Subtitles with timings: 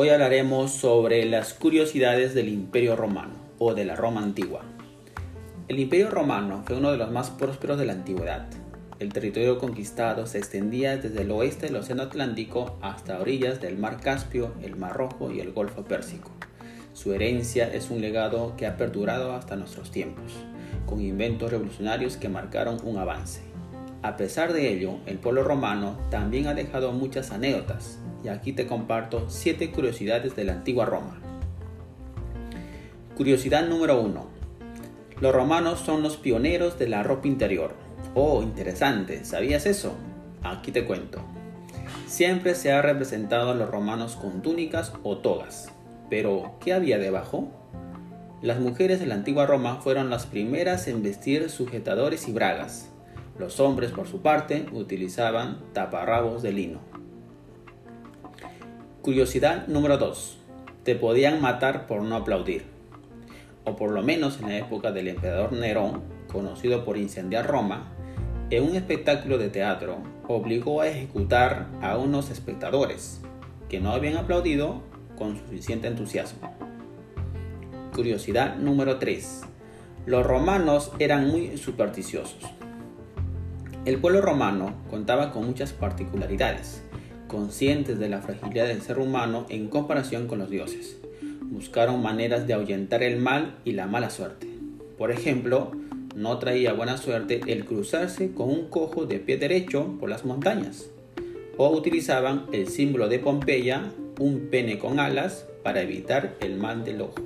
[0.00, 4.62] Hoy hablaremos sobre las curiosidades del Imperio Romano o de la Roma antigua.
[5.66, 8.46] El Imperio Romano fue uno de los más prósperos de la antigüedad.
[9.00, 13.98] El territorio conquistado se extendía desde el oeste del Océano Atlántico hasta orillas del Mar
[14.00, 16.30] Caspio, el Mar Rojo y el Golfo Pérsico.
[16.92, 20.32] Su herencia es un legado que ha perdurado hasta nuestros tiempos,
[20.86, 23.40] con inventos revolucionarios que marcaron un avance.
[24.02, 28.66] A pesar de ello, el pueblo romano también ha dejado muchas anécdotas, y aquí te
[28.66, 31.20] comparto 7 curiosidades de la antigua Roma.
[33.16, 34.26] Curiosidad número 1.
[35.20, 37.74] Los romanos son los pioneros de la ropa interior.
[38.14, 39.94] Oh, interesante, ¿sabías eso?
[40.42, 41.20] Aquí te cuento.
[42.06, 45.72] Siempre se ha representado a los romanos con túnicas o togas.
[46.08, 47.48] Pero, ¿qué había debajo?
[48.40, 52.88] Las mujeres de la antigua Roma fueron las primeras en vestir sujetadores y bragas.
[53.38, 56.97] Los hombres, por su parte, utilizaban taparrabos de lino.
[59.08, 60.36] Curiosidad número 2.
[60.84, 62.66] Te podían matar por no aplaudir.
[63.64, 67.88] O por lo menos en la época del emperador Nerón, conocido por incendiar Roma,
[68.50, 73.22] en un espectáculo de teatro obligó a ejecutar a unos espectadores
[73.70, 74.82] que no habían aplaudido
[75.16, 76.54] con suficiente entusiasmo.
[77.94, 79.40] Curiosidad número 3.
[80.04, 82.44] Los romanos eran muy supersticiosos.
[83.86, 86.82] El pueblo romano contaba con muchas particularidades,
[87.28, 90.96] conscientes de la fragilidad del ser humano en comparación con los dioses.
[91.42, 94.48] Buscaron maneras de ahuyentar el mal y la mala suerte.
[94.96, 95.70] Por ejemplo,
[96.16, 100.90] no traía buena suerte el cruzarse con un cojo de pie derecho por las montañas.
[101.56, 107.02] O utilizaban el símbolo de Pompeya, un pene con alas, para evitar el mal del
[107.02, 107.22] ojo.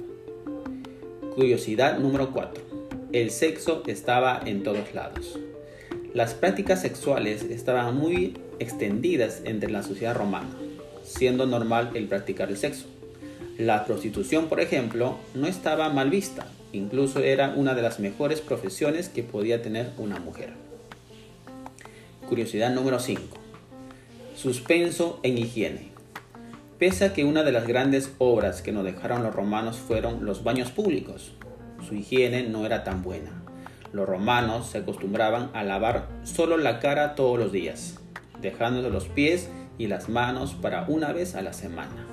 [1.35, 2.63] Curiosidad número 4.
[3.13, 5.39] El sexo estaba en todos lados.
[6.15, 10.51] Las prácticas sexuales estaban muy extendidas entre la sociedad romana,
[11.05, 12.85] siendo normal el practicar el sexo.
[13.57, 19.09] La prostitución, por ejemplo, no estaba mal vista, incluso era una de las mejores profesiones
[19.09, 20.51] que podía tener una mujer.
[22.29, 23.23] Curiosidad número 5.
[24.37, 25.93] Suspenso en higiene.
[26.79, 30.45] Pese a que una de las grandes obras que nos dejaron los romanos fueron los
[30.45, 31.33] baños públicos,
[31.89, 33.43] su higiene no era tan buena.
[33.93, 38.01] Los romanos se acostumbraban a lavar solo la cara todos los días,
[38.41, 42.07] dejándose los pies y las manos para una vez a la semana.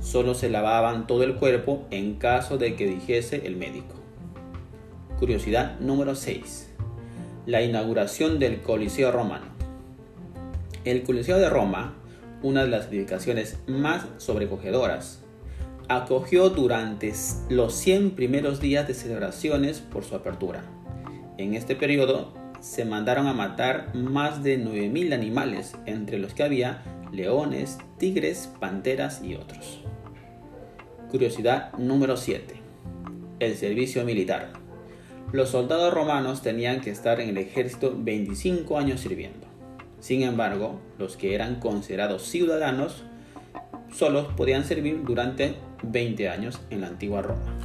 [0.00, 3.94] Solo se lavaban todo el cuerpo en caso de que dijese el médico.
[5.20, 6.74] Curiosidad número 6.
[7.46, 9.46] La inauguración del Coliseo romano.
[10.84, 11.94] El Coliseo de Roma,
[12.42, 15.22] una de las edificaciones más sobrecogedoras,
[15.88, 17.12] acogió durante
[17.48, 20.64] los 100 primeros días de celebraciones por su apertura
[21.40, 26.82] en este periodo se mandaron a matar más de 9.000 animales, entre los que había
[27.12, 29.80] leones, tigres, panteras y otros.
[31.10, 32.54] Curiosidad número 7.
[33.40, 34.52] El servicio militar.
[35.32, 39.46] Los soldados romanos tenían que estar en el ejército 25 años sirviendo.
[40.00, 43.04] Sin embargo, los que eran considerados ciudadanos
[43.92, 47.58] solos podían servir durante 20 años en la antigua Roma.